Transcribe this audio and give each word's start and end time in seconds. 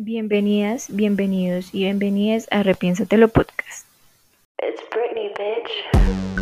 Bienvenidas, 0.00 0.94
bienvenidos 0.94 1.74
y 1.74 1.80
bienvenidas 1.80 2.46
a 2.52 2.62
Repiénsatelo 2.62 3.26
Podcast. 3.26 3.84
It's 4.62 4.80
Britney, 4.92 5.32
bitch. 5.36 6.37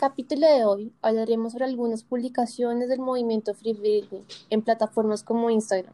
Capítulo 0.00 0.46
de 0.46 0.64
hoy 0.64 0.92
hablaremos 1.02 1.52
sobre 1.52 1.66
algunas 1.66 2.04
publicaciones 2.04 2.88
del 2.88 3.00
movimiento 3.00 3.52
Free 3.52 3.74
Britney 3.74 4.24
en 4.48 4.62
plataformas 4.62 5.22
como 5.22 5.50
Instagram, 5.50 5.92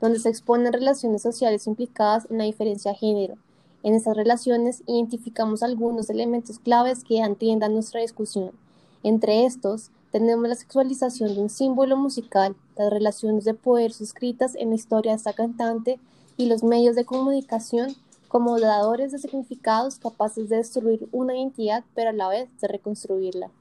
donde 0.00 0.18
se 0.18 0.28
exponen 0.28 0.72
relaciones 0.72 1.22
sociales 1.22 1.68
implicadas 1.68 2.26
en 2.28 2.38
la 2.38 2.44
diferencia 2.44 2.90
de 2.90 2.98
género. 2.98 3.36
En 3.84 3.94
estas 3.94 4.16
relaciones 4.16 4.82
identificamos 4.88 5.62
algunos 5.62 6.10
elementos 6.10 6.58
claves 6.58 7.04
que 7.04 7.20
dan 7.20 7.36
tienda 7.36 7.66
a 7.66 7.68
nuestra 7.68 8.00
discusión. 8.00 8.50
Entre 9.04 9.44
estos, 9.44 9.92
tenemos 10.10 10.48
la 10.48 10.56
sexualización 10.56 11.36
de 11.36 11.42
un 11.42 11.48
símbolo 11.48 11.96
musical, 11.96 12.56
las 12.76 12.90
relaciones 12.90 13.44
de 13.44 13.54
poder 13.54 13.92
suscritas 13.92 14.56
en 14.56 14.70
la 14.70 14.74
historia 14.74 15.12
de 15.12 15.18
esta 15.18 15.32
cantante 15.32 16.00
y 16.36 16.46
los 16.46 16.64
medios 16.64 16.96
de 16.96 17.04
comunicación 17.04 17.94
como 18.34 18.58
dadores 18.58 19.12
de 19.12 19.18
significados 19.20 20.00
capaces 20.00 20.48
de 20.48 20.56
destruir 20.56 21.06
una 21.12 21.36
identidad, 21.36 21.84
pero 21.94 22.10
a 22.10 22.12
la 22.12 22.28
vez 22.28 22.48
de 22.60 22.66
reconstruirla. 22.66 23.52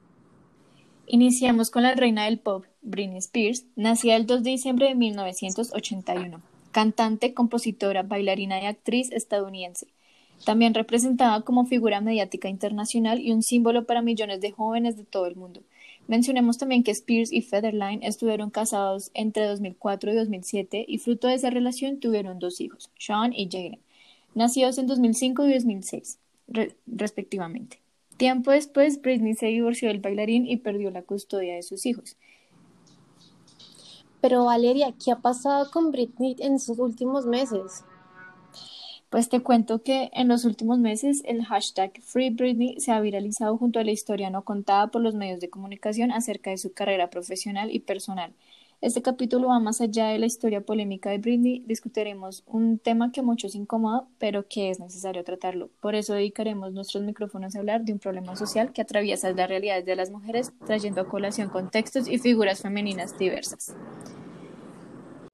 Iniciamos 1.05 1.70
con 1.70 1.84
la 1.84 1.94
reina 1.94 2.26
del 2.26 2.40
pop, 2.40 2.66
Britney 2.82 3.20
Spears, 3.20 3.66
nacida 3.76 4.16
el 4.16 4.26
2 4.26 4.41
de 4.41 4.49
diciembre 4.49 4.88
de 4.88 4.96
1981, 4.96 6.41
cantante, 6.72 7.36
compositora, 7.36 8.02
bailarina 8.02 8.63
y 8.63 8.65
actriz 8.65 9.12
estadounidense. 9.12 9.85
También 10.43 10.74
representada 10.74 11.41
como 11.41 11.68
figura 11.68 12.02
mediática 12.02 12.49
internacional 12.49 13.20
y 13.20 13.32
un 13.32 13.43
símbolo 13.43 13.85
para 13.85 14.02
millones 14.02 14.41
de 14.41 14.54
jóvenes 14.54 14.98
de 14.98 15.04
todo 15.04 15.27
el 15.27 15.35
mundo. 15.35 15.62
Mencionemos 16.08 16.58
también 16.58 16.82
que 16.82 16.90
Spears 16.90 17.32
y 17.32 17.43
Federline 17.43 18.02
estuvieron 18.02 18.49
casados 18.49 19.12
entre 19.13 19.46
2004 19.46 20.13
y 20.13 20.15
2007 20.15 20.85
y 20.87 20.98
fruto 20.98 21.27
de 21.27 21.35
esa 21.35 21.52
relación 21.52 21.99
tuvieron 21.99 22.40
dos 22.40 22.60
hijos, 22.60 22.90
Sean 22.98 23.34
y 23.34 23.48
Jaden 23.52 23.82
nacidos 24.35 24.77
en 24.77 24.87
2005 24.87 25.45
y 25.45 25.53
2006, 25.53 26.20
re 26.48 26.76
respectivamente. 26.85 27.79
Tiempo 28.17 28.51
después, 28.51 29.01
Britney 29.01 29.34
se 29.34 29.48
divorció 29.48 29.90
del 29.90 29.99
bailarín 29.99 30.48
y 30.48 30.57
perdió 30.57 30.91
la 30.91 31.01
custodia 31.01 31.55
de 31.55 31.63
sus 31.63 31.85
hijos. 31.85 32.15
Pero 34.21 34.45
Valeria, 34.45 34.93
¿qué 35.03 35.12
ha 35.12 35.17
pasado 35.17 35.70
con 35.71 35.91
Britney 35.91 36.35
en 36.40 36.59
sus 36.59 36.79
últimos 36.79 37.25
meses? 37.25 37.84
Pues 39.09 39.29
te 39.29 39.41
cuento 39.41 39.84
que 39.84 40.09
en 40.13 40.27
los 40.27 40.45
últimos 40.45 40.79
meses 40.79 41.21
el 41.25 41.43
hashtag 41.45 42.01
Free 42.01 42.29
Britney 42.29 42.79
se 42.79 42.91
ha 42.91 42.99
viralizado 42.99 43.57
junto 43.57 43.79
a 43.79 43.84
la 43.84 43.91
historia 43.91 44.29
no 44.29 44.43
contada 44.43 44.87
por 44.87 45.01
los 45.01 45.13
medios 45.13 45.40
de 45.40 45.49
comunicación 45.49 46.12
acerca 46.12 46.49
de 46.49 46.57
su 46.57 46.73
carrera 46.73 47.09
profesional 47.09 47.70
y 47.70 47.79
personal. 47.79 48.34
Este 48.84 49.01
capítulo 49.01 49.48
va 49.48 49.62
más 49.62 49.79
allá 49.79 50.07
de 50.07 50.20
la 50.20 50.26
historia 50.26 50.59
polémica 50.59 51.09
de 51.09 51.17
Britney. 51.17 51.63
Discutiremos 51.65 52.43
un 52.45 52.77
tema 52.79 53.13
que 53.13 53.21
a 53.21 53.23
muchos 53.23 53.55
incomoda, 53.55 54.05
pero 54.20 54.45
que 54.49 54.71
es 54.71 54.81
necesario 54.81 55.23
tratarlo. 55.23 55.70
Por 55.79 55.95
eso 55.95 56.13
dedicaremos 56.13 56.73
nuestros 56.73 57.01
micrófonos 57.01 57.55
a 57.55 57.59
hablar 57.59 57.85
de 57.85 57.93
un 57.93 57.99
problema 57.99 58.35
social 58.35 58.73
que 58.73 58.81
atraviesa 58.81 59.31
las 59.31 59.48
realidades 59.48 59.85
de 59.85 59.95
las 59.95 60.12
mujeres, 60.12 60.51
trayendo 60.65 60.99
a 60.99 61.07
colación 61.07 61.48
contextos 61.48 62.09
y 62.09 62.17
figuras 62.17 62.62
femeninas 62.62 63.17
diversas. 63.17 63.73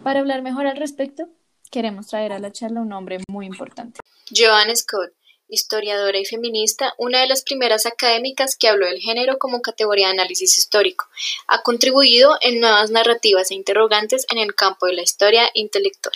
Para 0.04 0.20
hablar 0.20 0.44
mejor 0.44 0.68
al 0.68 0.78
respecto, 0.78 1.28
queremos 1.72 2.06
traer 2.06 2.34
a 2.34 2.38
la 2.38 2.52
charla 2.52 2.82
un 2.82 2.94
hombre 2.94 3.18
muy 3.32 3.48
importante. 3.48 4.00
Joan 4.32 4.76
Scott, 4.76 5.12
historiadora 5.50 6.18
y 6.20 6.26
feminista, 6.26 6.94
una 6.98 7.22
de 7.22 7.28
las 7.28 7.44
primeras 7.44 7.86
académicas 7.86 8.56
que 8.56 8.68
habló 8.68 8.86
del 8.86 9.00
género 9.00 9.38
como 9.38 9.62
categoría 9.62 10.08
de 10.08 10.14
análisis 10.14 10.58
histórico. 10.58 11.06
Ha 11.48 11.64
contribuido 11.64 12.38
en 12.42 12.60
nuevas 12.60 12.92
narrativas 12.92 13.52
e 13.52 13.56
interrogantes 13.56 14.26
en 14.32 14.38
el 14.38 14.56
campo 14.56 14.86
de 14.86 14.94
la 14.94 15.02
historia 15.02 15.50
intelectual. 15.54 16.16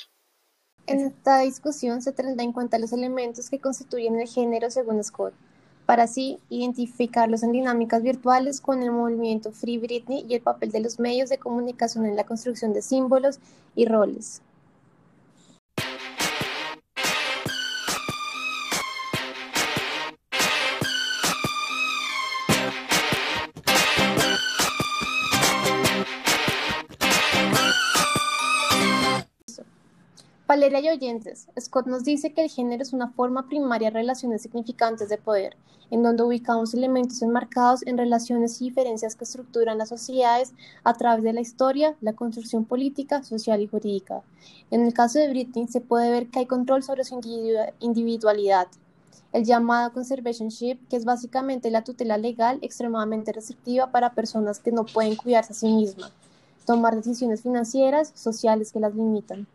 En 0.86 1.00
esta 1.00 1.40
discusión 1.40 2.02
se 2.02 2.12
tendrá 2.12 2.44
en 2.44 2.52
cuenta 2.52 2.78
los 2.78 2.92
elementos 2.92 3.50
que 3.50 3.60
constituyen 3.60 4.20
el 4.20 4.28
género 4.28 4.70
según 4.70 5.04
Scott, 5.04 5.34
para 5.86 6.04
así 6.04 6.40
identificarlos 6.50 7.44
en 7.44 7.52
dinámicas 7.52 8.04
virtuales 8.04 8.62
con 8.62 8.84
el 8.84 8.92
movimiento 8.92 9.52
Free 9.52 9.78
Britney 9.78 10.26
y 10.28 10.36
el 10.36 10.42
papel 10.42 10.72
de 10.72 10.82
los 10.82 11.00
medios 11.00 11.30
de 11.30 11.38
comunicación 11.38 12.06
en 12.06 12.16
la 12.16 12.26
construcción 12.26 12.74
de 12.74 12.82
símbolos 12.82 13.40
y 13.76 13.86
roles. 13.86 14.42
Valeria 30.54 30.82
y 30.82 30.90
oyentes, 30.90 31.48
Scott 31.60 31.88
nos 31.88 32.04
dice 32.04 32.32
que 32.32 32.44
el 32.44 32.50
género 32.52 32.84
es 32.84 32.94
una 32.94 33.10
forma 33.10 33.50
primaria 33.50 33.90
de 33.90 33.98
relaciones 33.98 34.44
significantes 34.44 35.10
de 35.10 35.18
poder, 35.18 35.58
en 35.90 36.04
donde 36.04 36.22
ubicamos 36.22 36.76
elementos 36.76 37.24
enmarcados 37.24 37.82
en 37.88 37.98
relaciones 37.98 38.62
y 38.62 38.66
diferencias 38.66 39.16
que 39.16 39.24
estructuran 39.24 39.80
las 39.80 39.90
sociedades 39.90 40.54
a 40.84 40.94
través 40.94 41.24
de 41.24 41.34
la 41.34 41.42
historia, 41.42 41.96
la 42.02 42.14
construcción 42.14 42.66
política, 42.66 43.24
social 43.24 43.62
y 43.62 43.68
jurídica. 43.68 44.22
En 44.70 44.86
el 44.86 44.94
caso 44.94 45.18
de 45.18 45.30
Britney 45.30 45.68
se 45.70 45.82
puede 45.82 46.12
ver 46.12 46.28
que 46.28 46.38
hay 46.38 46.46
control 46.46 46.84
sobre 46.84 47.04
su 47.04 47.20
individualidad, 47.80 48.68
el 49.32 49.46
llamado 49.46 49.92
conservationship, 49.92 50.78
que 50.88 50.98
es 50.98 51.04
básicamente 51.04 51.72
la 51.72 51.84
tutela 51.84 52.20
legal 52.20 52.60
extremadamente 52.62 53.32
restrictiva 53.32 53.90
para 53.90 54.14
personas 54.14 54.60
que 54.60 54.72
no 54.72 54.86
pueden 54.86 55.16
cuidarse 55.16 55.54
a 55.54 55.56
sí 55.56 55.74
mismas, 55.74 56.12
tomar 56.68 56.96
decisiones 56.96 57.42
financieras, 57.42 58.12
sociales 58.14 58.72
que 58.72 58.80
las 58.80 58.94
limitan. 58.94 59.48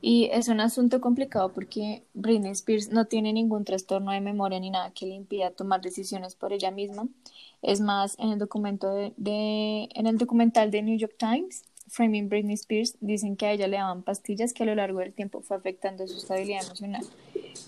Y 0.00 0.28
es 0.32 0.48
un 0.48 0.60
asunto 0.60 1.00
complicado 1.00 1.52
porque 1.52 2.04
Britney 2.14 2.52
Spears 2.52 2.90
no 2.90 3.06
tiene 3.06 3.32
ningún 3.32 3.64
trastorno 3.64 4.12
de 4.12 4.20
memoria 4.20 4.60
ni 4.60 4.70
nada 4.70 4.92
que 4.92 5.06
le 5.06 5.14
impida 5.14 5.50
tomar 5.50 5.80
decisiones 5.80 6.34
por 6.34 6.52
ella 6.52 6.70
misma. 6.70 7.08
Es 7.62 7.80
más, 7.80 8.18
en 8.18 8.30
el, 8.30 8.38
documento 8.38 8.90
de, 8.92 9.12
de, 9.16 9.88
en 9.94 10.06
el 10.06 10.18
documental 10.18 10.70
de 10.70 10.82
New 10.82 10.98
York 10.98 11.16
Times, 11.18 11.64
Framing 11.88 12.28
Britney 12.28 12.54
Spears, 12.54 12.96
dicen 13.00 13.36
que 13.36 13.46
a 13.46 13.52
ella 13.52 13.68
le 13.68 13.76
daban 13.76 14.02
pastillas 14.02 14.52
que 14.52 14.64
a 14.64 14.66
lo 14.66 14.74
largo 14.74 15.00
del 15.00 15.12
tiempo 15.12 15.40
fue 15.40 15.56
afectando 15.56 16.06
su 16.06 16.18
estabilidad 16.18 16.64
emocional. 16.64 17.04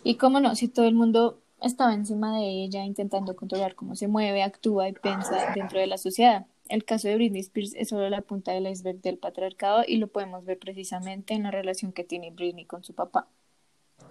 Y 0.05 0.17
cómo 0.17 0.41
no, 0.41 0.55
si 0.55 0.69
todo 0.69 0.87
el 0.87 0.95
mundo 0.95 1.41
estaba 1.63 1.95
encima 1.95 2.37
de 2.39 2.65
ella 2.65 2.85
intentando 2.85 3.35
controlar 3.37 3.75
cómo 3.75 3.97
se 3.97 4.09
mueve, 4.09 4.43
actúa 4.43 4.89
y 4.89 4.93
piensa 4.93 5.53
dentro 5.55 5.81
de 5.81 5.87
la 5.87 5.99
sociedad. 5.99 6.47
El 6.69 6.85
caso 6.85 7.09
de 7.09 7.15
Britney 7.15 7.41
Spears 7.41 7.75
es 7.75 7.89
solo 7.89 8.09
la 8.11 8.21
punta 8.21 8.53
del 8.53 8.67
iceberg 8.67 9.01
del 9.01 9.19
patriarcado 9.19 9.83
y 9.87 9.97
lo 9.97 10.09
podemos 10.09 10.45
ver 10.45 10.59
precisamente 10.59 11.35
en 11.35 11.45
la 11.45 11.51
relación 11.51 11.93
que 11.93 12.05
tiene 12.05 12.31
Britney 12.31 12.67
con 12.67 12.85
su 12.85 12.95
papá. 12.95 13.27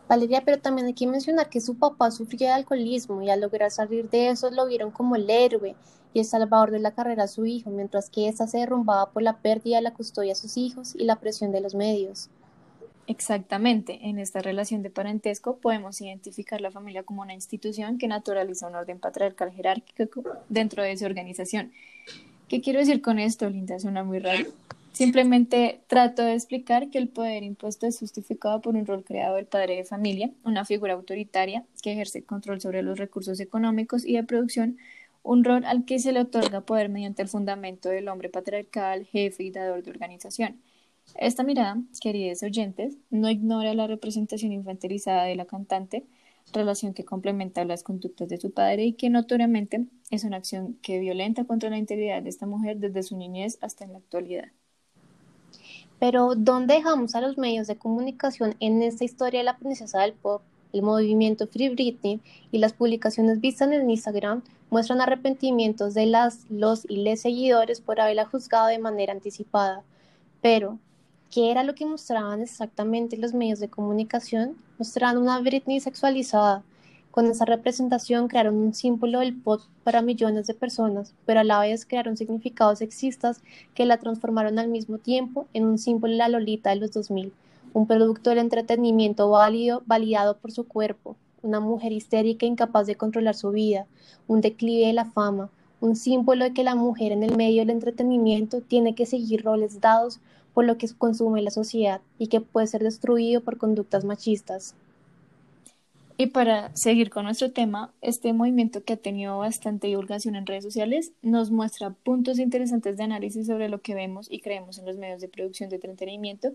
Valeria, 0.09 0.43
pero 0.43 0.59
también 0.59 0.87
hay 0.87 0.93
que 0.93 1.05
mencionar 1.05 1.49
que 1.49 1.61
su 1.61 1.77
papá 1.77 2.11
sufría 2.11 2.49
de 2.49 2.53
alcoholismo 2.55 3.21
y 3.21 3.29
al 3.29 3.41
lograr 3.41 3.71
salir 3.71 4.09
de 4.09 4.29
eso 4.29 4.49
lo 4.49 4.67
vieron 4.67 4.91
como 4.91 5.15
el 5.15 5.29
héroe 5.29 5.75
y 6.13 6.19
el 6.19 6.25
salvador 6.25 6.71
de 6.71 6.79
la 6.79 6.91
carrera 6.91 7.23
a 7.23 7.27
su 7.27 7.45
hijo, 7.45 7.69
mientras 7.69 8.09
que 8.09 8.27
ésta 8.27 8.47
se 8.47 8.59
derrumbaba 8.59 9.11
por 9.11 9.21
la 9.21 9.41
pérdida 9.41 9.77
de 9.77 9.83
la 9.83 9.93
custodia 9.93 10.31
a 10.31 10.35
sus 10.35 10.57
hijos 10.57 10.95
y 10.95 11.03
la 11.03 11.19
presión 11.19 11.51
de 11.51 11.61
los 11.61 11.75
medios. 11.75 12.29
Exactamente, 13.05 13.99
en 14.01 14.19
esta 14.19 14.41
relación 14.41 14.81
de 14.81 14.89
parentesco 14.89 15.57
podemos 15.57 16.01
identificar 16.01 16.59
la 16.59 16.71
familia 16.71 17.03
como 17.03 17.21
una 17.21 17.33
institución 17.33 17.97
que 17.97 18.07
naturaliza 18.07 18.67
un 18.67 18.75
orden 18.75 18.99
patriarcal 18.99 19.51
jerárquico 19.51 20.23
dentro 20.49 20.83
de 20.83 20.97
su 20.97 21.05
organización. 21.05 21.71
¿Qué 22.47 22.61
quiero 22.61 22.79
decir 22.79 23.01
con 23.01 23.19
esto, 23.19 23.49
Linda? 23.49 23.77
Suena 23.77 24.03
muy 24.03 24.19
raro. 24.19 24.45
Simplemente 24.93 25.81
trato 25.87 26.23
de 26.23 26.33
explicar 26.33 26.89
que 26.89 26.97
el 26.97 27.09
poder 27.09 27.43
impuesto 27.43 27.85
es 27.85 27.99
justificado 27.99 28.61
por 28.61 28.75
un 28.75 28.85
rol 28.85 29.03
creado 29.03 29.35
del 29.35 29.45
padre 29.45 29.75
de 29.75 29.83
familia, 29.83 30.31
una 30.43 30.65
figura 30.65 30.93
autoritaria 30.93 31.65
que 31.83 31.91
ejerce 31.91 32.23
control 32.23 32.61
sobre 32.61 32.81
los 32.81 32.97
recursos 32.97 33.39
económicos 33.39 34.05
y 34.05 34.13
de 34.13 34.23
producción, 34.23 34.77
un 35.23 35.43
rol 35.43 35.65
al 35.65 35.83
que 35.85 35.99
se 35.99 36.13
le 36.13 36.21
otorga 36.21 36.61
poder 36.61 36.89
mediante 36.89 37.21
el 37.21 37.27
fundamento 37.27 37.89
del 37.89 38.07
hombre 38.07 38.29
patriarcal, 38.29 39.05
jefe 39.05 39.43
y 39.43 39.51
dador 39.51 39.83
de 39.83 39.91
organización. 39.91 40.61
Esta 41.15 41.43
mirada, 41.43 41.77
queridos 42.01 42.43
oyentes, 42.43 42.97
no 43.09 43.29
ignora 43.29 43.73
la 43.73 43.87
representación 43.87 44.51
infantilizada 44.51 45.25
de 45.25 45.35
la 45.35 45.45
cantante, 45.45 46.05
relación 46.53 46.93
que 46.93 47.05
complementa 47.05 47.65
las 47.65 47.83
conductas 47.83 48.29
de 48.29 48.37
su 48.37 48.51
padre 48.51 48.85
y 48.85 48.93
que 48.93 49.09
notoriamente 49.09 49.85
es 50.09 50.23
una 50.23 50.37
acción 50.37 50.77
que 50.81 50.99
violenta 50.99 51.45
contra 51.45 51.69
la 51.69 51.77
integridad 51.77 52.21
de 52.21 52.29
esta 52.29 52.45
mujer 52.45 52.77
desde 52.77 53.03
su 53.03 53.17
niñez 53.17 53.57
hasta 53.61 53.85
en 53.85 53.93
la 53.93 53.99
actualidad. 53.99 54.45
Pero, 55.99 56.35
¿dónde 56.35 56.75
dejamos 56.75 57.15
a 57.15 57.21
los 57.21 57.37
medios 57.37 57.67
de 57.67 57.75
comunicación 57.75 58.55
en 58.59 58.83
esta 58.83 59.03
historia 59.03 59.39
de 59.39 59.45
la 59.45 59.57
princesa 59.57 60.01
del 60.01 60.13
pop? 60.13 60.41
El 60.71 60.83
movimiento 60.83 61.47
Free 61.47 61.69
Britney 61.69 62.21
y 62.51 62.59
las 62.59 62.73
publicaciones 62.73 63.41
vistas 63.41 63.71
en 63.71 63.89
Instagram 63.89 64.43
muestran 64.69 65.01
arrepentimientos 65.01 65.93
de 65.93 66.05
las, 66.05 66.45
los 66.51 66.85
y 66.89 66.97
les 66.97 67.21
seguidores 67.21 67.81
por 67.81 67.99
haberla 67.99 68.25
juzgado 68.25 68.67
de 68.67 68.79
manera 68.79 69.13
anticipada. 69.13 69.83
Pero, 70.41 70.77
¿qué 71.31 71.51
era 71.51 71.63
lo 71.63 71.75
que 71.75 71.85
mostraban 71.85 72.41
exactamente 72.41 73.17
los 73.17 73.33
medios 73.33 73.59
de 73.59 73.69
comunicación? 73.69 74.55
Mostraban 74.77 75.17
una 75.17 75.39
Britney 75.39 75.79
sexualizada. 75.79 76.63
Con 77.11 77.25
esa 77.25 77.45
representación 77.45 78.27
crearon 78.27 78.55
un 78.55 78.73
símbolo 78.73 79.19
del 79.19 79.35
pop 79.35 79.61
para 79.83 80.01
millones 80.01 80.45
de 80.47 80.53
personas, 80.53 81.13
pero 81.25 81.39
a 81.39 81.43
la 81.43 81.59
vez 81.59 81.85
crearon 81.85 82.15
significados 82.15 82.79
sexistas 82.79 83.41
que 83.73 83.85
la 83.85 83.97
transformaron 83.97 84.59
al 84.59 84.67
mismo 84.67 84.99
tiempo 84.99 85.47
en 85.53 85.65
un 85.65 85.79
símbolo 85.79 86.13
de 86.13 86.19
la 86.19 86.29
Lolita 86.29 86.69
de 86.69 86.75
los 86.75 86.91
2000, 86.91 87.33
un 87.73 87.87
producto 87.87 88.29
del 88.29 88.39
entretenimiento 88.39 89.29
válido, 89.29 89.81
validado 89.87 90.37
por 90.37 90.51
su 90.51 90.67
cuerpo, 90.67 91.15
una 91.41 91.59
mujer 91.59 91.91
histérica 91.91 92.45
incapaz 92.45 92.85
de 92.85 92.95
controlar 92.95 93.35
su 93.35 93.49
vida, 93.51 93.87
un 94.27 94.41
declive 94.41 94.87
de 94.87 94.93
la 94.93 95.05
fama, 95.05 95.49
un 95.79 95.95
símbolo 95.95 96.45
de 96.45 96.53
que 96.53 96.63
la 96.63 96.75
mujer 96.75 97.11
en 97.11 97.23
el 97.23 97.35
medio 97.35 97.61
del 97.61 97.71
entretenimiento 97.71 98.61
tiene 98.61 98.95
que 98.95 99.05
seguir 99.05 99.43
roles 99.43 99.79
dados 99.81 100.19
por 100.57 100.65
lo 100.65 100.79
que 100.79 100.87
consume 100.97 101.43
la 101.43 101.51
sociedad 101.51 102.01
y 102.17 102.29
que 102.29 102.41
puede 102.41 102.65
ser 102.65 102.81
destruido 102.81 103.41
por 103.41 103.59
conductas 103.59 104.05
machistas. 104.05 104.73
Y 106.17 106.25
para 106.25 106.75
seguir 106.75 107.11
con 107.11 107.25
nuestro 107.25 107.51
tema, 107.51 107.93
este 108.01 108.33
movimiento 108.33 108.83
que 108.83 108.93
ha 108.93 108.97
tenido 108.97 109.37
bastante 109.37 109.85
divulgación 109.85 110.35
en 110.35 110.47
redes 110.47 110.63
sociales 110.63 111.11
nos 111.21 111.51
muestra 111.51 111.91
puntos 111.91 112.39
interesantes 112.39 112.97
de 112.97 113.03
análisis 113.03 113.45
sobre 113.45 113.69
lo 113.69 113.81
que 113.83 113.93
vemos 113.93 114.25
y 114.31 114.39
creemos 114.39 114.79
en 114.79 114.87
los 114.87 114.97
medios 114.97 115.21
de 115.21 115.27
producción 115.27 115.69
de 115.69 115.75
entretenimiento 115.75 116.53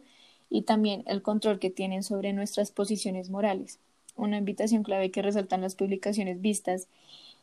y 0.51 0.63
también 0.63 1.05
el 1.07 1.23
control 1.23 1.61
que 1.61 1.71
tienen 1.71 2.03
sobre 2.03 2.33
nuestras 2.33 2.73
posiciones 2.73 3.31
morales. 3.31 3.79
Una 4.17 4.37
invitación 4.37 4.83
clave 4.83 5.13
que 5.13 5.23
resaltan 5.23 5.61
las 5.61 5.77
publicaciones 5.77 6.41
vistas 6.41 6.89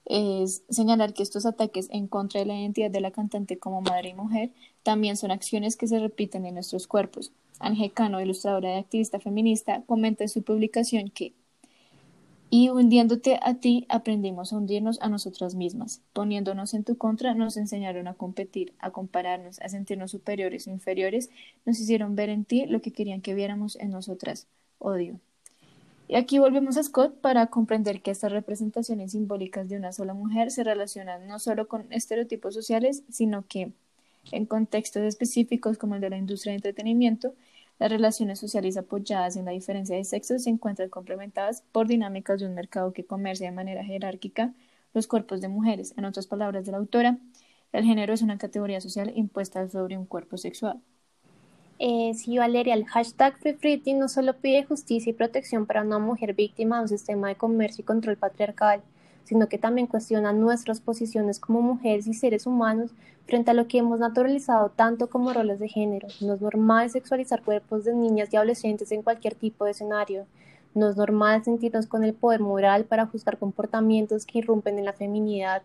es 0.09 0.63
señalar 0.69 1.13
que 1.13 1.23
estos 1.23 1.45
ataques 1.45 1.88
en 1.91 2.07
contra 2.07 2.41
de 2.41 2.47
la 2.47 2.59
identidad 2.59 2.91
de 2.91 3.00
la 3.00 3.11
cantante 3.11 3.59
como 3.59 3.81
madre 3.81 4.09
y 4.09 4.13
mujer 4.15 4.50
también 4.83 5.15
son 5.15 5.31
acciones 5.31 5.77
que 5.77 5.88
se 5.88 6.00
repiten 6.00 6.45
en 6.45 6.56
nuestros 6.56 6.88
cuerpos. 6.88 7.31
Ángel 7.59 7.94
Cano, 7.94 8.19
ilustradora 8.19 8.73
y 8.75 8.79
activista 8.79 9.19
feminista, 9.19 9.83
comenta 9.85 10.23
en 10.23 10.29
su 10.29 10.41
publicación 10.41 11.09
que 11.09 11.33
y 12.51 12.69
hundiéndote 12.69 13.39
a 13.44 13.53
ti, 13.56 13.85
aprendimos 13.89 14.51
a 14.51 14.57
hundirnos 14.57 15.00
a 15.01 15.09
nosotras 15.09 15.53
mismas. 15.53 16.01
Poniéndonos 16.13 16.73
en 16.73 16.83
tu 16.83 16.97
contra, 16.97 17.35
nos 17.35 17.57
enseñaron 17.57 18.07
a 18.07 18.15
competir, 18.15 18.73
a 18.79 18.89
compararnos, 18.89 19.59
a 19.61 19.69
sentirnos 19.69 20.09
superiores 20.09 20.67
o 20.67 20.71
inferiores, 20.71 21.29
nos 21.65 21.79
hicieron 21.79 22.15
ver 22.15 22.29
en 22.29 22.45
ti 22.45 22.65
lo 22.65 22.81
que 22.81 22.91
querían 22.91 23.21
que 23.21 23.35
viéramos 23.35 23.75
en 23.75 23.91
nosotras, 23.91 24.47
odio. 24.79 25.19
Y 26.09 26.15
aquí 26.15 26.39
volvemos 26.39 26.75
a 26.75 26.81
Scott 26.83 27.21
para 27.21 27.45
comprender 27.47 28.01
que 28.01 28.09
estas 28.09 28.31
representaciones 28.31 29.11
simbólicas 29.11 29.69
de 29.69 29.77
una 29.77 29.91
sola 29.91 30.15
mujer 30.15 30.50
se 30.50 30.63
relacionan 30.63 31.27
no 31.27 31.38
solo 31.38 31.67
con 31.67 31.85
estereotipos 31.94 32.56
sociales, 32.56 33.03
sino 33.11 33.45
que 33.47 33.73
en 34.31 34.47
contextos 34.47 35.03
específicos 35.03 35.77
como 35.77 35.94
el 35.94 36.01
de 36.01 36.09
la 36.09 36.17
industria 36.17 36.53
de 36.53 36.56
entretenimiento, 36.56 37.35
las 37.77 37.91
relaciones 37.91 38.39
sociales 38.39 38.75
apoyadas 38.75 39.35
en 39.35 39.45
la 39.45 39.51
diferencia 39.51 39.95
de 39.95 40.03
sexos 40.03 40.41
se 40.44 40.50
encuentran 40.50 40.89
complementadas 40.89 41.63
por 41.71 41.88
dinámicas 41.88 42.39
de 42.39 42.47
un 42.47 42.56
mercado 42.56 42.91
que 42.91 43.06
comercia 43.06 43.45
de 43.45 43.56
manera 43.56 43.83
jerárquica 43.83 44.56
los 44.95 45.06
cuerpos 45.06 45.41
de 45.41 45.47
mujeres. 45.47 45.94
En 45.95 46.06
otras 46.06 46.25
palabras 46.25 46.65
de 46.65 46.71
la 46.71 46.79
autora, 46.79 47.19
el 47.71 47.85
género 47.85 48.13
es 48.13 48.23
una 48.23 48.39
categoría 48.39 48.81
social 48.81 49.11
impuesta 49.15 49.69
sobre 49.69 49.95
un 49.95 50.07
cuerpo 50.07 50.38
sexual. 50.38 50.81
Eh, 51.81 52.14
sí, 52.14 52.38
Valeria, 52.38 52.74
el 52.74 52.86
hashtag 52.86 53.38
FreeFritty 53.38 53.94
no 53.94 54.10
solo 54.10 54.34
pide 54.34 54.66
justicia 54.66 55.12
y 55.12 55.14
protección 55.14 55.66
para 55.66 55.81
una 55.81 55.98
mujer 55.98 56.34
víctima 56.34 56.76
de 56.76 56.81
un 56.81 56.88
sistema 56.90 57.30
de 57.30 57.36
comercio 57.36 57.84
y 57.84 57.86
control 57.86 58.18
patriarcal, 58.18 58.81
sino 59.24 59.48
que 59.48 59.58
también 59.58 59.88
cuestiona 59.88 60.34
nuestras 60.34 60.81
posiciones 60.81 61.40
como 61.40 61.62
mujeres 61.62 62.06
y 62.08 62.14
seres 62.14 62.46
humanos 62.46 62.92
frente 63.28 63.52
a 63.52 63.54
lo 63.54 63.70
que 63.70 63.78
hemos 63.78 64.00
naturalizado 64.00 64.72
tanto 64.72 65.10
como 65.10 65.31
roles 65.31 65.60
de 65.60 65.70
género. 65.70 66.10
No 66.20 66.34
es 66.34 66.42
normal 66.42 66.90
sexualizar 66.90 67.44
cuerpos 67.44 67.86
de 67.86 67.96
niñas 67.96 68.28
y 68.34 68.36
adolescentes 68.36 68.92
en 68.92 69.02
cualquier 69.02 69.36
tipo 69.36 69.64
de 69.64 69.72
escenario. 69.72 70.26
No 70.76 70.90
es 70.90 70.98
normal 70.98 71.46
sentirnos 71.46 71.88
con 71.88 72.04
el 72.04 72.14
poder 72.14 72.42
moral 72.42 72.84
para 72.84 73.06
juzgar 73.06 73.38
comportamientos 73.38 74.26
que 74.26 74.40
irrumpen 74.40 74.80
en 74.80 74.86
la 74.86 74.94
feminidad. 74.94 75.62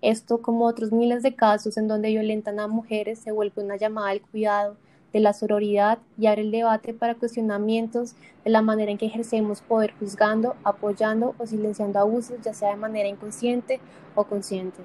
Esto, 0.00 0.40
como 0.40 0.64
otros 0.64 0.90
miles 0.90 1.22
de 1.22 1.34
casos 1.34 1.76
en 1.76 1.86
donde 1.86 2.08
violentan 2.08 2.60
a 2.60 2.66
mujeres, 2.66 3.18
se 3.18 3.32
vuelve 3.32 3.62
una 3.62 3.76
llamada 3.76 4.08
al 4.08 4.22
cuidado, 4.22 4.76
de 5.12 5.20
la 5.20 5.32
sororidad 5.32 5.98
y 6.18 6.26
abre 6.26 6.42
el 6.42 6.50
debate 6.50 6.94
para 6.94 7.14
cuestionamientos 7.14 8.14
de 8.44 8.50
la 8.50 8.62
manera 8.62 8.90
en 8.90 8.98
que 8.98 9.06
ejercemos 9.06 9.60
poder 9.60 9.92
juzgando, 9.98 10.54
apoyando 10.64 11.34
o 11.38 11.46
silenciando 11.46 11.98
abusos, 11.98 12.38
ya 12.42 12.54
sea 12.54 12.70
de 12.70 12.76
manera 12.76 13.08
inconsciente 13.08 13.80
o 14.14 14.24
consciente. 14.24 14.80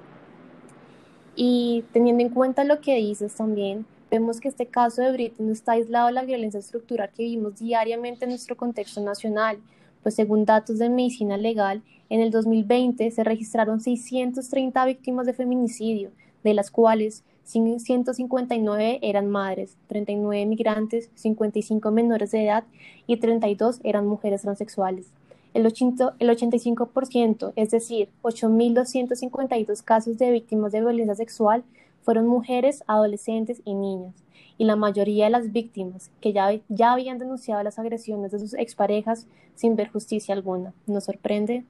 Y 1.34 1.84
teniendo 1.92 2.22
en 2.22 2.30
cuenta 2.30 2.64
lo 2.64 2.80
que 2.80 2.96
dices 2.96 3.34
también, 3.34 3.86
vemos 4.10 4.40
que 4.40 4.48
este 4.48 4.66
caso 4.66 5.02
de 5.02 5.12
Britney 5.12 5.46
no 5.46 5.52
está 5.52 5.72
aislado 5.72 6.06
de 6.06 6.12
la 6.12 6.22
violencia 6.22 6.60
estructural 6.60 7.10
que 7.14 7.24
vivimos 7.24 7.58
diariamente 7.58 8.24
en 8.24 8.30
nuestro 8.30 8.56
contexto 8.56 9.00
nacional, 9.00 9.58
pues 10.02 10.14
según 10.14 10.44
datos 10.44 10.78
de 10.78 10.88
medicina 10.88 11.36
legal, 11.36 11.82
en 12.08 12.20
el 12.20 12.30
2020 12.30 13.10
se 13.10 13.24
registraron 13.24 13.80
630 13.80 14.84
víctimas 14.86 15.26
de 15.26 15.34
feminicidio, 15.34 16.10
de 16.44 16.54
las 16.54 16.70
cuales 16.70 17.24
159 17.46 18.98
eran 19.02 19.30
madres, 19.30 19.76
39 19.86 20.46
migrantes, 20.46 21.10
55 21.14 21.90
menores 21.92 22.32
de 22.32 22.44
edad 22.44 22.64
y 23.06 23.18
32 23.18 23.80
eran 23.84 24.06
mujeres 24.06 24.42
transexuales. 24.42 25.06
El, 25.54 25.64
85%, 25.64 27.52
es 27.56 27.70
decir, 27.70 28.10
8.252 28.22 29.82
casos 29.82 30.18
de 30.18 30.30
víctimas 30.30 30.72
de 30.72 30.80
violencia 30.80 31.14
sexual 31.14 31.64
fueron 32.02 32.26
mujeres, 32.26 32.84
adolescentes 32.86 33.62
y 33.64 33.74
niñas. 33.74 34.14
Y 34.58 34.64
la 34.64 34.76
mayoría 34.76 35.24
de 35.24 35.30
las 35.30 35.52
víctimas 35.52 36.10
que 36.20 36.32
ya, 36.32 36.50
ya 36.68 36.92
habían 36.92 37.18
denunciado 37.18 37.62
las 37.62 37.78
agresiones 37.78 38.32
de 38.32 38.38
sus 38.38 38.54
exparejas 38.54 39.26
sin 39.54 39.76
ver 39.76 39.88
justicia 39.90 40.34
alguna. 40.34 40.74
¿Nos 40.86 41.04
sorprende? 41.04 41.64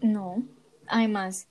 No. 0.00 0.42
Además, 0.86 1.48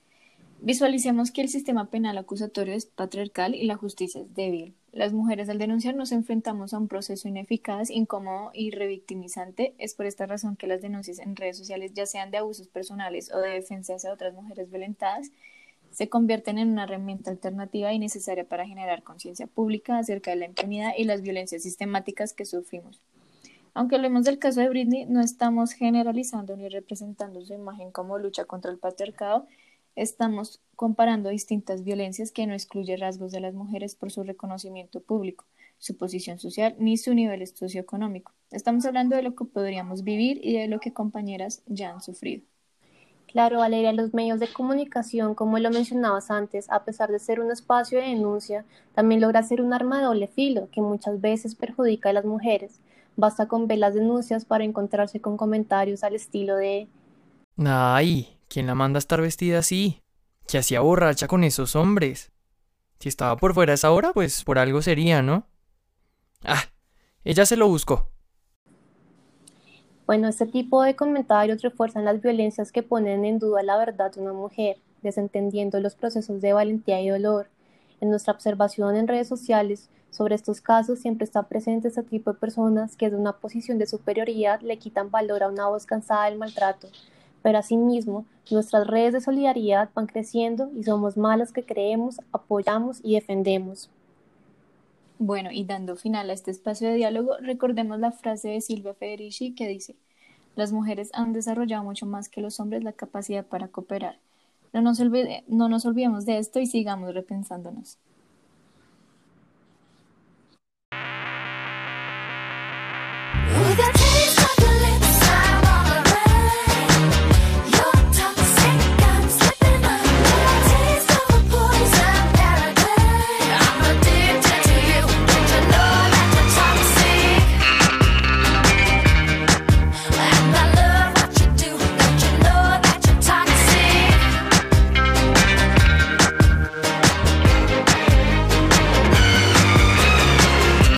Visualicemos 0.61 1.31
que 1.31 1.41
el 1.41 1.49
sistema 1.49 1.89
penal 1.89 2.17
acusatorio 2.17 2.73
es 2.73 2.85
patriarcal 2.85 3.53
y 3.55 3.65
la 3.65 3.75
justicia 3.75 4.21
es 4.21 4.33
débil. 4.33 4.73
Las 4.91 5.13
mujeres 5.13 5.49
al 5.49 5.59
denunciar 5.59 5.95
nos 5.95 6.11
enfrentamos 6.11 6.73
a 6.73 6.77
un 6.77 6.87
proceso 6.87 7.27
ineficaz, 7.27 7.89
incómodo 7.89 8.51
y 8.53 8.71
revictimizante. 8.71 9.75
Es 9.77 9.93
por 9.93 10.05
esta 10.05 10.25
razón 10.25 10.55
que 10.55 10.67
las 10.67 10.81
denuncias 10.81 11.19
en 11.19 11.35
redes 11.35 11.57
sociales, 11.57 11.91
ya 11.93 12.05
sean 12.05 12.31
de 12.31 12.37
abusos 12.37 12.67
personales 12.67 13.31
o 13.33 13.39
de 13.39 13.49
defensa 13.49 13.95
hacia 13.95 14.13
otras 14.13 14.33
mujeres 14.33 14.71
violentadas, 14.71 15.31
se 15.91 16.09
convierten 16.09 16.57
en 16.57 16.69
una 16.69 16.85
herramienta 16.85 17.31
alternativa 17.31 17.93
y 17.93 17.99
necesaria 17.99 18.43
para 18.43 18.65
generar 18.65 19.03
conciencia 19.03 19.47
pública 19.47 19.97
acerca 19.97 20.31
de 20.31 20.37
la 20.37 20.45
impunidad 20.45 20.91
y 20.97 21.03
las 21.03 21.21
violencias 21.21 21.63
sistemáticas 21.63 22.33
que 22.33 22.45
sufrimos. 22.45 23.01
Aunque 23.73 23.95
hablemos 23.95 24.23
del 24.23 24.39
caso 24.39 24.61
de 24.61 24.69
Britney, 24.69 25.05
no 25.05 25.19
estamos 25.19 25.73
generalizando 25.73 26.55
ni 26.55 26.69
representando 26.69 27.41
su 27.45 27.53
imagen 27.53 27.91
como 27.91 28.17
lucha 28.17 28.45
contra 28.45 28.71
el 28.71 28.77
patriarcado, 28.77 29.47
estamos 29.95 30.61
comparando 30.75 31.29
distintas 31.29 31.83
violencias 31.83 32.31
que 32.31 32.47
no 32.47 32.53
excluye 32.53 32.97
rasgos 32.97 33.31
de 33.31 33.39
las 33.39 33.53
mujeres 33.53 33.95
por 33.95 34.11
su 34.11 34.23
reconocimiento 34.23 35.01
público, 35.01 35.45
su 35.77 35.97
posición 35.97 36.39
social 36.39 36.75
ni 36.79 36.97
su 36.97 37.13
nivel 37.13 37.45
socioeconómico. 37.47 38.33
Estamos 38.51 38.85
hablando 38.85 39.15
de 39.15 39.23
lo 39.23 39.35
que 39.35 39.45
podríamos 39.45 40.03
vivir 40.03 40.39
y 40.43 40.57
de 40.57 40.67
lo 40.67 40.79
que 40.79 40.93
compañeras 40.93 41.63
ya 41.65 41.91
han 41.91 42.01
sufrido. 42.01 42.43
Claro, 43.27 43.59
Valeria, 43.59 43.91
los 43.91 44.13
medios 44.13 44.39
de 44.39 44.47
comunicación, 44.47 45.35
como 45.35 45.59
lo 45.59 45.69
mencionabas 45.69 46.31
antes, 46.31 46.69
a 46.69 46.85
pesar 46.85 47.11
de 47.11 47.19
ser 47.19 47.39
un 47.41 47.51
espacio 47.51 47.99
de 47.99 48.05
denuncia, 48.07 48.65
también 48.93 49.19
logra 49.21 49.43
ser 49.43 49.61
un 49.61 49.73
arma 49.73 49.97
de 49.99 50.05
doble 50.05 50.27
filo 50.27 50.69
que 50.71 50.81
muchas 50.81 51.19
veces 51.19 51.55
perjudica 51.55 52.09
a 52.09 52.13
las 52.13 52.25
mujeres. 52.25 52.79
Basta 53.17 53.47
con 53.47 53.67
ver 53.67 53.79
las 53.79 53.93
denuncias 53.93 54.45
para 54.45 54.63
encontrarse 54.63 55.19
con 55.19 55.37
comentarios 55.37 56.03
al 56.03 56.15
estilo 56.15 56.55
de 56.55 56.87
Ay, 57.57 58.34
¿Quién 58.47 58.67
la 58.67 58.75
manda 58.75 58.97
a 58.97 58.99
estar 58.99 59.21
vestida 59.21 59.59
así? 59.59 60.01
¿Qué 60.47 60.57
hacía 60.57 60.81
borracha 60.81 61.27
con 61.27 61.43
esos 61.43 61.75
hombres? 61.75 62.31
Si 62.99 63.09
estaba 63.09 63.35
por 63.37 63.53
fuera 63.53 63.73
a 63.73 63.75
esa 63.75 63.91
hora, 63.91 64.13
pues 64.13 64.43
por 64.43 64.59
algo 64.59 64.81
sería, 64.81 65.21
¿no? 65.21 65.47
Ah, 66.43 66.63
ella 67.23 67.45
se 67.45 67.57
lo 67.57 67.67
buscó. 67.67 68.09
Bueno, 70.05 70.27
este 70.27 70.45
tipo 70.45 70.83
de 70.83 70.95
comentarios 70.95 71.63
refuerzan 71.63 72.05
las 72.05 72.21
violencias 72.21 72.71
que 72.71 72.83
ponen 72.83 73.25
en 73.25 73.39
duda 73.39 73.63
la 73.63 73.75
verdad 73.77 74.11
de 74.11 74.21
una 74.21 74.33
mujer, 74.33 74.77
desentendiendo 75.01 75.79
los 75.79 75.95
procesos 75.95 76.41
de 76.41 76.53
valentía 76.53 77.01
y 77.01 77.09
dolor. 77.09 77.49
En 78.01 78.11
nuestra 78.11 78.33
observación 78.33 78.95
en 78.95 79.07
redes 79.07 79.27
sociales 79.27 79.89
sobre 80.11 80.35
estos 80.35 80.61
casos 80.61 80.99
siempre 80.99 81.25
está 81.25 81.43
presente 81.43 81.87
este 81.87 82.03
tipo 82.03 82.31
de 82.31 82.39
personas 82.39 82.95
que 82.95 83.07
desde 83.07 83.19
una 83.19 83.33
posición 83.33 83.79
de 83.79 83.87
superioridad 83.87 84.61
le 84.61 84.77
quitan 84.77 85.09
valor 85.09 85.41
a 85.41 85.49
una 85.49 85.67
voz 85.67 85.85
cansada 85.87 86.25
del 86.25 86.37
maltrato, 86.37 86.87
pero 87.45 87.59
asimismo 87.59 88.25
nuestras 88.49 88.87
redes 88.87 89.13
de 89.13 89.21
solidaridad 89.21 89.91
van 89.93 90.07
creciendo 90.07 90.71
y 90.75 90.81
somos 90.81 91.15
más 91.15 91.51
que 91.51 91.63
creemos, 91.63 92.19
apoyamos 92.31 93.01
y 93.03 93.13
defendemos. 93.13 93.91
Bueno, 95.19 95.51
y 95.51 95.63
dando 95.63 95.95
final 95.95 96.31
a 96.31 96.33
este 96.33 96.49
espacio 96.49 96.87
de 96.87 96.95
diálogo, 96.95 97.37
recordemos 97.37 97.99
la 97.99 98.11
frase 98.11 98.47
de 98.47 98.61
Silvia 98.61 98.95
Federici 98.95 99.53
que 99.53 99.67
dice, 99.67 99.95
las 100.55 100.71
mujeres 100.71 101.11
han 101.13 101.33
desarrollado 101.33 101.83
mucho 101.83 102.07
más 102.07 102.29
que 102.29 102.41
los 102.41 102.59
hombres 102.59 102.83
la 102.83 102.93
capacidad 102.93 103.45
para 103.45 103.67
cooperar. 103.67 104.17
No 104.73 104.81
nos, 104.81 104.99
no 105.47 105.69
nos 105.69 105.85
olvidemos 105.85 106.25
de 106.25 106.39
esto 106.39 106.59
y 106.59 106.65
sigamos 106.65 107.13
repensándonos. 107.13 107.99